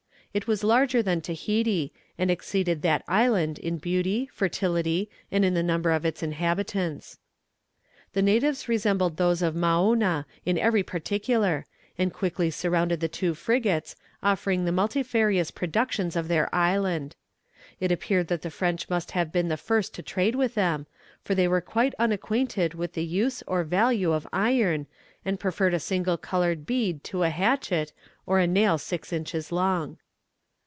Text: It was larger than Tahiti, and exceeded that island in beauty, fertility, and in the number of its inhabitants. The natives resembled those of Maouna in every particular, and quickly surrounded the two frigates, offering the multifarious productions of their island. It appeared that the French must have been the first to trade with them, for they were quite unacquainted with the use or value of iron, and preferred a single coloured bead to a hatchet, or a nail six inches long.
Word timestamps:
It 0.33 0.47
was 0.47 0.63
larger 0.63 1.03
than 1.03 1.19
Tahiti, 1.19 1.91
and 2.17 2.31
exceeded 2.31 2.81
that 2.83 3.03
island 3.05 3.59
in 3.59 3.79
beauty, 3.79 4.29
fertility, 4.31 5.09
and 5.29 5.43
in 5.43 5.55
the 5.55 5.61
number 5.61 5.91
of 5.91 6.05
its 6.05 6.23
inhabitants. 6.23 7.19
The 8.13 8.21
natives 8.21 8.69
resembled 8.69 9.17
those 9.17 9.41
of 9.41 9.55
Maouna 9.55 10.23
in 10.45 10.57
every 10.57 10.83
particular, 10.83 11.65
and 11.97 12.13
quickly 12.13 12.49
surrounded 12.49 13.01
the 13.01 13.09
two 13.09 13.33
frigates, 13.33 13.97
offering 14.23 14.63
the 14.63 14.71
multifarious 14.71 15.51
productions 15.51 16.15
of 16.15 16.29
their 16.29 16.47
island. 16.55 17.17
It 17.81 17.91
appeared 17.91 18.29
that 18.29 18.41
the 18.41 18.49
French 18.49 18.89
must 18.89 19.11
have 19.11 19.33
been 19.33 19.49
the 19.49 19.57
first 19.57 19.93
to 19.95 20.01
trade 20.01 20.35
with 20.35 20.55
them, 20.55 20.87
for 21.25 21.35
they 21.35 21.49
were 21.49 21.59
quite 21.59 21.93
unacquainted 21.99 22.73
with 22.73 22.93
the 22.93 23.03
use 23.03 23.43
or 23.47 23.65
value 23.65 24.13
of 24.13 24.25
iron, 24.31 24.87
and 25.25 25.41
preferred 25.41 25.73
a 25.73 25.79
single 25.81 26.15
coloured 26.17 26.65
bead 26.65 27.03
to 27.03 27.23
a 27.23 27.29
hatchet, 27.29 27.91
or 28.25 28.39
a 28.39 28.47
nail 28.47 28.77
six 28.77 29.11
inches 29.11 29.51
long. 29.51 29.97